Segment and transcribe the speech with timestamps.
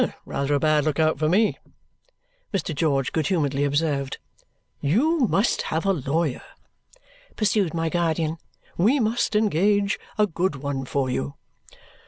[0.25, 1.59] Rather a bad look out for me!"
[2.51, 2.73] Mr.
[2.73, 4.17] George good humouredly observed.
[4.79, 6.41] "You must have a lawyer,"
[7.35, 8.37] pursued my guardian.
[8.79, 11.35] "We must engage a good one for you."